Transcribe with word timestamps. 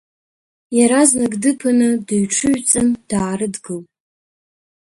Иаразнак 0.77 1.33
дыԥаны 1.41 1.89
дыҩҽыжәҵын 2.07 2.87
даарыдгылт. 3.09 3.87